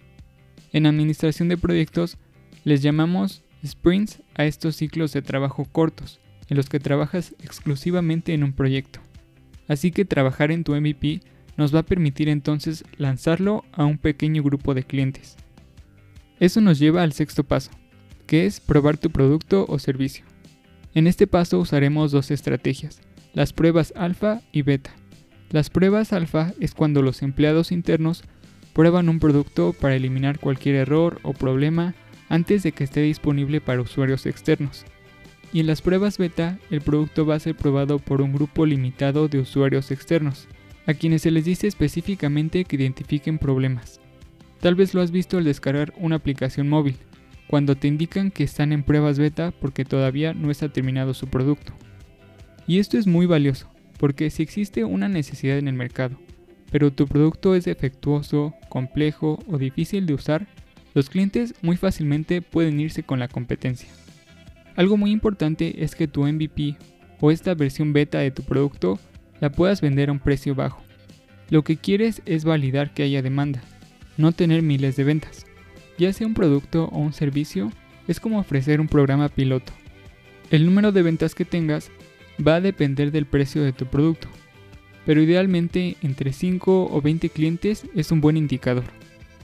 En 0.71 0.87
administración 0.87 1.49
de 1.49 1.57
proyectos 1.57 2.17
les 2.63 2.81
llamamos 2.81 3.43
sprints 3.63 4.23
a 4.33 4.45
estos 4.45 4.75
ciclos 4.75 5.13
de 5.13 5.21
trabajo 5.21 5.65
cortos, 5.65 6.19
en 6.49 6.57
los 6.57 6.67
que 6.67 6.79
trabajas 6.79 7.35
exclusivamente 7.43 8.33
en 8.33 8.43
un 8.43 8.53
proyecto. 8.53 9.01
Así 9.67 9.91
que 9.91 10.03
trabajar 10.03 10.49
en 10.49 10.63
tu 10.63 10.75
MVP 10.75 11.21
nos 11.57 11.74
va 11.74 11.79
a 11.79 11.86
permitir 11.86 12.29
entonces 12.29 12.83
lanzarlo 12.98 13.63
a 13.72 13.86
un 13.86 13.98
pequeño 13.98 14.43
grupo 14.43 14.74
de 14.74 14.83
clientes. 14.83 15.38
Eso 16.39 16.62
nos 16.62 16.79
lleva 16.79 17.03
al 17.03 17.13
sexto 17.13 17.43
paso, 17.43 17.72
que 18.25 18.45
es 18.45 18.60
probar 18.60 18.98
tu 18.98 19.12
producto 19.12 19.65
o 19.67 19.79
servicio. 19.79 20.25
En 20.93 21.07
este 21.07 21.27
paso 21.27 21.60
usaremos 21.60 22.12
dos 22.12 22.31
estrategias, 22.31 23.01
las 23.33 23.53
pruebas 23.53 23.93
alfa 23.95 24.41
y 24.51 24.62
beta. 24.62 24.91
Las 25.50 25.69
pruebas 25.69 26.13
alfa 26.13 26.53
es 26.60 26.74
cuando 26.74 27.01
los 27.01 27.22
empleados 27.22 27.72
internos 27.72 28.24
prueban 28.74 29.07
un 29.07 29.19
producto 29.19 29.74
para 29.74 29.95
eliminar 29.95 30.39
cualquier 30.39 30.75
error 30.75 31.19
o 31.24 31.33
problema 31.33 31.93
antes 32.29 32.63
de 32.63 32.72
que 32.72 32.83
esté 32.83 33.01
disponible 33.01 33.62
para 33.62 33.81
usuarios 33.81 34.25
externos. 34.25 34.86
Y 35.51 35.60
en 35.60 35.67
las 35.67 35.83
pruebas 35.83 36.17
beta, 36.17 36.57
el 36.72 36.81
producto 36.81 37.27
va 37.27 37.36
a 37.36 37.39
ser 37.39 37.55
probado 37.55 38.00
por 38.00 38.22
un 38.22 38.33
grupo 38.33 38.65
limitado 38.65 39.27
de 39.27 39.39
usuarios 39.39 39.91
externos, 39.91 40.48
a 40.85 40.93
quienes 40.93 41.21
se 41.21 41.31
les 41.31 41.45
dice 41.45 41.67
específicamente 41.67 42.65
que 42.65 42.75
identifiquen 42.75 43.37
problemas. 43.37 43.99
Tal 44.59 44.75
vez 44.75 44.93
lo 44.93 45.01
has 45.01 45.11
visto 45.11 45.37
al 45.37 45.43
descargar 45.43 45.93
una 45.97 46.15
aplicación 46.15 46.69
móvil, 46.69 46.95
cuando 47.47 47.75
te 47.75 47.87
indican 47.87 48.31
que 48.31 48.43
están 48.43 48.71
en 48.71 48.83
pruebas 48.83 49.19
beta 49.19 49.51
porque 49.51 49.85
todavía 49.85 50.33
no 50.33 50.51
está 50.51 50.69
terminado 50.69 51.13
su 51.13 51.27
producto. 51.27 51.73
Y 52.65 52.79
esto 52.79 52.97
es 52.97 53.07
muy 53.07 53.25
valioso, 53.25 53.69
porque 53.97 54.29
si 54.29 54.41
existe 54.41 54.83
una 54.85 55.09
necesidad 55.09 55.57
en 55.57 55.67
el 55.67 55.75
mercado, 55.75 56.17
pero 56.71 56.91
tu 56.91 57.07
producto 57.07 57.55
es 57.55 57.65
defectuoso, 57.65 58.55
complejo 58.69 59.39
o 59.47 59.57
difícil 59.57 60.05
de 60.05 60.13
usar, 60.13 60.47
los 60.93 61.09
clientes 61.09 61.53
muy 61.61 61.75
fácilmente 61.75 62.41
pueden 62.41 62.79
irse 62.79 63.03
con 63.03 63.19
la 63.19 63.27
competencia. 63.27 63.89
Algo 64.75 64.97
muy 64.97 65.11
importante 65.11 65.83
es 65.83 65.95
que 65.95 66.07
tu 66.07 66.25
MVP 66.25 66.77
o 67.19 67.31
esta 67.31 67.53
versión 67.53 67.93
beta 67.93 68.19
de 68.19 68.31
tu 68.31 68.43
producto 68.43 68.99
la 69.43 69.50
puedas 69.50 69.81
vender 69.81 70.07
a 70.07 70.13
un 70.13 70.19
precio 70.19 70.55
bajo. 70.55 70.81
Lo 71.50 71.65
que 71.65 71.75
quieres 71.75 72.21
es 72.25 72.45
validar 72.45 72.93
que 72.93 73.03
haya 73.03 73.21
demanda, 73.21 73.62
no 74.15 74.31
tener 74.31 74.62
miles 74.62 74.95
de 74.95 75.03
ventas. 75.03 75.45
Ya 75.97 76.13
sea 76.13 76.27
un 76.27 76.33
producto 76.33 76.85
o 76.85 77.00
un 77.00 77.12
servicio, 77.12 77.69
es 78.07 78.21
como 78.21 78.39
ofrecer 78.39 78.79
un 78.79 78.88
programa 78.88 79.27
piloto. 79.27 79.73
El 80.50 80.65
número 80.65 80.93
de 80.93 81.01
ventas 81.01 81.35
que 81.35 81.43
tengas 81.43 81.91
va 82.39 82.55
a 82.55 82.62
depender 82.62 83.12
del 83.12 83.25
precio 83.25 83.62
de 83.62 83.73
tu 83.73 83.85
producto, 83.85 84.29
pero 85.05 85.21
idealmente 85.21 85.97
entre 86.01 86.31
5 86.31 86.89
o 86.89 87.01
20 87.01 87.27
clientes 87.27 87.85
es 87.93 88.13
un 88.13 88.21
buen 88.21 88.38
indicador. 88.38 88.85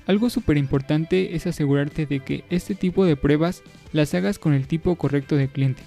Algo 0.05 0.29
súper 0.29 0.55
importante 0.55 1.35
es 1.35 1.45
asegurarte 1.45 2.05
de 2.05 2.21
que 2.21 2.45
este 2.49 2.73
tipo 2.73 3.03
de 3.03 3.17
pruebas 3.17 3.63
las 3.91 4.13
hagas 4.13 4.39
con 4.39 4.53
el 4.53 4.65
tipo 4.65 4.95
correcto 4.95 5.35
de 5.35 5.49
cliente. 5.49 5.83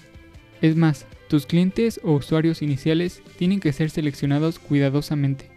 Es 0.61 0.75
más, 0.75 1.07
tus 1.33 1.47
clientes 1.47 1.99
o 2.03 2.13
usuarios 2.13 2.61
iniciales 2.61 3.23
tienen 3.39 3.59
que 3.59 3.73
ser 3.73 3.89
seleccionados 3.89 4.59
cuidadosamente 4.59 5.49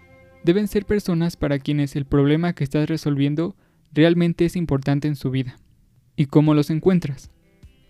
deben 0.42 0.68
ser 0.68 0.86
personas 0.86 1.36
para 1.36 1.58
quienes 1.58 1.96
el 1.96 2.06
problema 2.06 2.54
que 2.54 2.64
estás 2.64 2.88
resolviendo 2.88 3.54
realmente 3.92 4.46
es 4.46 4.56
importante 4.56 5.06
en 5.06 5.16
su 5.16 5.30
vida. 5.30 5.58
¿Y 6.16 6.24
cómo 6.24 6.54
los 6.54 6.70
encuentras? 6.70 7.30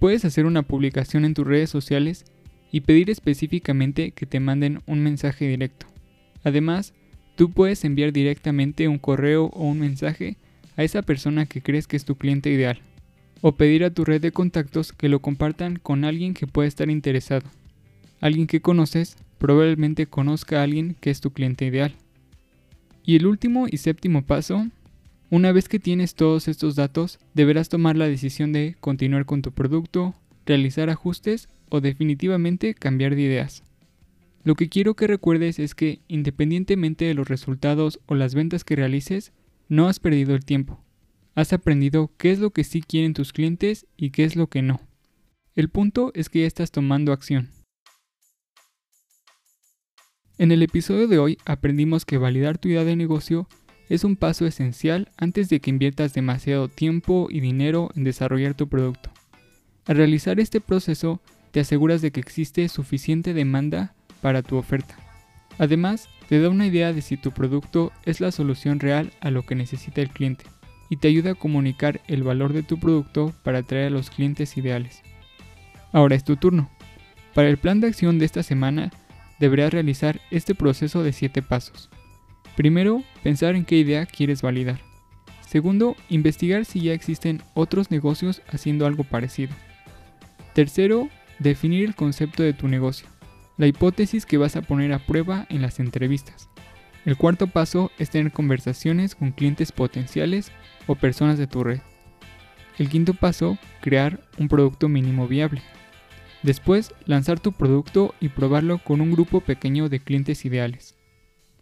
Puedes 0.00 0.24
hacer 0.24 0.46
una 0.46 0.62
publicación 0.62 1.24
en 1.24 1.34
tus 1.34 1.46
redes 1.46 1.70
sociales 1.70 2.24
y 2.72 2.80
pedir 2.80 3.08
específicamente 3.08 4.10
que 4.10 4.26
te 4.26 4.40
manden 4.40 4.82
un 4.86 4.98
mensaje 4.98 5.46
directo. 5.46 5.86
Además, 6.42 6.92
tú 7.36 7.52
puedes 7.52 7.84
enviar 7.84 8.12
directamente 8.12 8.88
un 8.88 8.98
correo 8.98 9.44
o 9.54 9.62
un 9.62 9.78
mensaje 9.78 10.38
a 10.76 10.82
esa 10.82 11.02
persona 11.02 11.46
que 11.46 11.62
crees 11.62 11.86
que 11.86 11.96
es 11.96 12.04
tu 12.04 12.16
cliente 12.16 12.50
ideal, 12.50 12.80
o 13.42 13.52
pedir 13.52 13.84
a 13.84 13.90
tu 13.90 14.04
red 14.04 14.20
de 14.20 14.32
contactos 14.32 14.92
que 14.92 15.08
lo 15.08 15.20
compartan 15.20 15.76
con 15.76 16.04
alguien 16.04 16.34
que 16.34 16.48
pueda 16.48 16.66
estar 16.66 16.90
interesado. 16.90 17.48
Alguien 18.20 18.46
que 18.46 18.60
conoces 18.60 19.16
probablemente 19.38 20.06
conozca 20.06 20.60
a 20.60 20.62
alguien 20.62 20.96
que 21.00 21.10
es 21.10 21.20
tu 21.20 21.30
cliente 21.32 21.66
ideal. 21.66 21.94
Y 23.04 23.16
el 23.16 23.26
último 23.26 23.66
y 23.70 23.76
séptimo 23.76 24.22
paso, 24.22 24.66
una 25.30 25.52
vez 25.52 25.68
que 25.68 25.78
tienes 25.78 26.14
todos 26.14 26.48
estos 26.48 26.76
datos, 26.76 27.18
deberás 27.34 27.68
tomar 27.68 27.96
la 27.96 28.08
decisión 28.08 28.52
de 28.52 28.76
continuar 28.80 29.26
con 29.26 29.42
tu 29.42 29.52
producto, 29.52 30.14
realizar 30.44 30.90
ajustes 30.90 31.48
o 31.68 31.80
definitivamente 31.80 32.74
cambiar 32.74 33.14
de 33.14 33.22
ideas. 33.22 33.62
Lo 34.44 34.54
que 34.54 34.68
quiero 34.68 34.94
que 34.94 35.08
recuerdes 35.08 35.58
es 35.58 35.74
que 35.74 35.98
independientemente 36.06 37.04
de 37.04 37.14
los 37.14 37.28
resultados 37.28 37.98
o 38.06 38.14
las 38.14 38.34
ventas 38.34 38.62
que 38.62 38.76
realices, 38.76 39.32
no 39.68 39.88
has 39.88 39.98
perdido 39.98 40.34
el 40.34 40.44
tiempo. 40.44 40.80
Has 41.34 41.52
aprendido 41.52 42.12
qué 42.16 42.30
es 42.30 42.38
lo 42.38 42.50
que 42.50 42.64
sí 42.64 42.80
quieren 42.80 43.12
tus 43.12 43.32
clientes 43.32 43.86
y 43.96 44.10
qué 44.10 44.24
es 44.24 44.36
lo 44.36 44.46
que 44.46 44.62
no. 44.62 44.80
El 45.56 45.68
punto 45.68 46.12
es 46.14 46.28
que 46.28 46.42
ya 46.42 46.46
estás 46.46 46.70
tomando 46.70 47.12
acción. 47.12 47.50
En 50.38 50.52
el 50.52 50.62
episodio 50.62 51.08
de 51.08 51.18
hoy 51.18 51.38
aprendimos 51.46 52.04
que 52.04 52.18
validar 52.18 52.58
tu 52.58 52.68
idea 52.68 52.84
de 52.84 52.94
negocio 52.94 53.48
es 53.88 54.04
un 54.04 54.16
paso 54.16 54.44
esencial 54.44 55.10
antes 55.16 55.48
de 55.48 55.60
que 55.60 55.70
inviertas 55.70 56.12
demasiado 56.12 56.68
tiempo 56.68 57.28
y 57.30 57.40
dinero 57.40 57.90
en 57.96 58.04
desarrollar 58.04 58.52
tu 58.52 58.68
producto. 58.68 59.10
Al 59.86 59.96
realizar 59.96 60.38
este 60.38 60.60
proceso, 60.60 61.22
te 61.52 61.60
aseguras 61.60 62.02
de 62.02 62.10
que 62.10 62.20
existe 62.20 62.68
suficiente 62.68 63.32
demanda 63.32 63.94
para 64.20 64.42
tu 64.42 64.56
oferta. 64.56 64.94
Además, 65.56 66.06
te 66.28 66.38
da 66.38 66.50
una 66.50 66.66
idea 66.66 66.92
de 66.92 67.00
si 67.00 67.16
tu 67.16 67.30
producto 67.30 67.90
es 68.04 68.20
la 68.20 68.30
solución 68.30 68.78
real 68.78 69.12
a 69.20 69.30
lo 69.30 69.42
que 69.42 69.54
necesita 69.54 70.02
el 70.02 70.10
cliente 70.10 70.44
y 70.90 70.98
te 70.98 71.08
ayuda 71.08 71.30
a 71.30 71.34
comunicar 71.34 72.02
el 72.08 72.24
valor 72.24 72.52
de 72.52 72.62
tu 72.62 72.78
producto 72.78 73.32
para 73.42 73.60
atraer 73.60 73.86
a 73.86 73.90
los 73.90 74.10
clientes 74.10 74.58
ideales. 74.58 75.00
Ahora 75.92 76.14
es 76.14 76.24
tu 76.24 76.36
turno. 76.36 76.68
Para 77.32 77.48
el 77.48 77.56
plan 77.56 77.80
de 77.80 77.86
acción 77.86 78.18
de 78.18 78.26
esta 78.26 78.42
semana, 78.42 78.90
deberás 79.38 79.72
realizar 79.72 80.20
este 80.30 80.54
proceso 80.54 81.02
de 81.02 81.12
7 81.12 81.42
pasos. 81.42 81.90
Primero, 82.56 83.02
pensar 83.22 83.54
en 83.54 83.64
qué 83.64 83.76
idea 83.76 84.06
quieres 84.06 84.42
validar. 84.42 84.80
Segundo, 85.46 85.96
investigar 86.08 86.64
si 86.64 86.80
ya 86.80 86.92
existen 86.92 87.42
otros 87.54 87.90
negocios 87.90 88.42
haciendo 88.48 88.86
algo 88.86 89.04
parecido. 89.04 89.54
Tercero, 90.54 91.08
definir 91.38 91.84
el 91.84 91.94
concepto 91.94 92.42
de 92.42 92.52
tu 92.52 92.66
negocio, 92.66 93.06
la 93.56 93.66
hipótesis 93.66 94.26
que 94.26 94.38
vas 94.38 94.56
a 94.56 94.62
poner 94.62 94.92
a 94.92 94.98
prueba 94.98 95.46
en 95.50 95.62
las 95.62 95.80
entrevistas. 95.80 96.48
El 97.04 97.16
cuarto 97.16 97.46
paso 97.46 97.92
es 97.98 98.10
tener 98.10 98.32
conversaciones 98.32 99.14
con 99.14 99.30
clientes 99.30 99.70
potenciales 99.70 100.50
o 100.86 100.96
personas 100.96 101.38
de 101.38 101.46
tu 101.46 101.62
red. 101.62 101.80
El 102.78 102.88
quinto 102.88 103.14
paso, 103.14 103.58
crear 103.80 104.20
un 104.38 104.48
producto 104.48 104.88
mínimo 104.88 105.28
viable. 105.28 105.62
Después, 106.42 106.94
lanzar 107.06 107.40
tu 107.40 107.52
producto 107.52 108.14
y 108.20 108.28
probarlo 108.28 108.78
con 108.78 109.00
un 109.00 109.12
grupo 109.12 109.40
pequeño 109.40 109.88
de 109.88 110.00
clientes 110.00 110.44
ideales. 110.44 110.96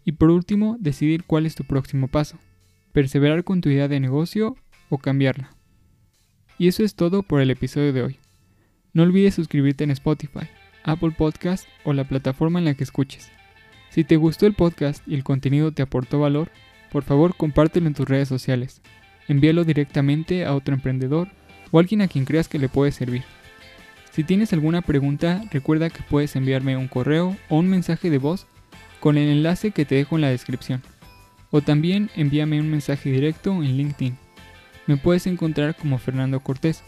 Y 0.03 0.13
por 0.13 0.29
último, 0.29 0.77
decidir 0.79 1.23
cuál 1.23 1.45
es 1.45 1.55
tu 1.55 1.63
próximo 1.63 2.07
paso. 2.07 2.37
Perseverar 2.91 3.43
con 3.43 3.61
tu 3.61 3.69
idea 3.69 3.87
de 3.87 3.99
negocio 3.99 4.55
o 4.89 4.97
cambiarla. 4.97 5.55
Y 6.57 6.67
eso 6.67 6.83
es 6.83 6.95
todo 6.95 7.23
por 7.23 7.41
el 7.41 7.51
episodio 7.51 7.91
de 7.91 8.03
hoy. 8.03 8.19
No 8.93 9.03
olvides 9.03 9.35
suscribirte 9.35 9.83
en 9.83 9.91
Spotify, 9.91 10.47
Apple 10.83 11.11
Podcast 11.11 11.67
o 11.83 11.91
la 11.91 12.07
plataforma 12.07 12.59
en 12.59 12.65
la 12.65 12.75
que 12.75 12.83
escuches. 12.83 13.29
Si 13.89 14.03
te 14.03 14.15
gustó 14.15 14.45
el 14.45 14.53
podcast 14.53 15.05
y 15.07 15.15
el 15.15 15.23
contenido 15.23 15.71
te 15.71 15.81
aportó 15.81 16.19
valor, 16.19 16.51
por 16.91 17.03
favor 17.03 17.35
compártelo 17.35 17.87
en 17.87 17.93
tus 17.93 18.07
redes 18.07 18.29
sociales. 18.29 18.81
Envíalo 19.27 19.63
directamente 19.63 20.45
a 20.45 20.53
otro 20.53 20.75
emprendedor 20.75 21.29
o 21.71 21.79
alguien 21.79 22.01
a 22.01 22.07
quien 22.07 22.25
creas 22.25 22.47
que 22.47 22.59
le 22.59 22.69
puede 22.69 22.91
servir. 22.91 23.23
Si 24.15 24.23
tienes 24.23 24.53
alguna 24.53 24.81
pregunta, 24.81 25.43
recuerda 25.51 25.89
que 25.89 26.01
puedes 26.01 26.37
enviarme 26.37 26.77
un 26.77 26.87
correo 26.87 27.35
o 27.49 27.57
un 27.57 27.67
mensaje 27.67 28.09
de 28.09 28.17
voz 28.17 28.47
con 29.01 29.17
el 29.17 29.27
enlace 29.27 29.71
que 29.71 29.83
te 29.83 29.95
dejo 29.95 30.15
en 30.15 30.21
la 30.21 30.29
descripción. 30.29 30.81
O 31.51 31.59
también 31.59 32.09
envíame 32.15 32.61
un 32.61 32.71
mensaje 32.71 33.11
directo 33.11 33.51
en 33.51 33.75
LinkedIn. 33.75 34.17
Me 34.87 34.95
puedes 34.95 35.27
encontrar 35.27 35.75
como 35.75 35.97
Fernando 35.97 36.39
Cortés. 36.39 36.81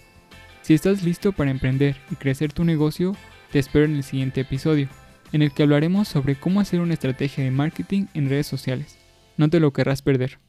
Si 0.62 0.74
estás 0.74 1.04
listo 1.04 1.34
para 1.34 1.52
emprender 1.52 1.98
y 2.10 2.16
crecer 2.16 2.54
tu 2.54 2.64
negocio, 2.64 3.14
te 3.52 3.60
espero 3.60 3.84
en 3.84 3.98
el 3.98 4.04
siguiente 4.04 4.40
episodio, 4.40 4.88
en 5.34 5.42
el 5.42 5.52
que 5.52 5.64
hablaremos 5.64 6.08
sobre 6.08 6.36
cómo 6.36 6.62
hacer 6.62 6.80
una 6.80 6.94
estrategia 6.94 7.44
de 7.44 7.52
marketing 7.52 8.06
en 8.14 8.30
redes 8.30 8.48
sociales. 8.48 8.98
No 9.36 9.50
te 9.50 9.60
lo 9.60 9.74
querrás 9.74 10.02
perder. 10.02 10.40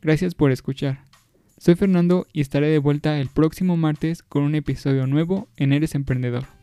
Gracias 0.00 0.34
por 0.34 0.52
escuchar. 0.52 1.07
Soy 1.58 1.74
Fernando 1.74 2.28
y 2.32 2.40
estaré 2.40 2.68
de 2.68 2.78
vuelta 2.78 3.18
el 3.18 3.28
próximo 3.28 3.76
martes 3.76 4.22
con 4.22 4.44
un 4.44 4.54
episodio 4.54 5.08
nuevo 5.08 5.48
en 5.56 5.72
Eres 5.72 5.96
Emprendedor. 5.96 6.57